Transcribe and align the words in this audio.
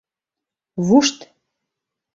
Вушт! 0.87 1.17